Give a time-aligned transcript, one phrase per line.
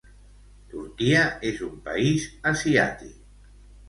[0.69, 1.19] Turquia
[1.49, 3.13] és un país asiàtic.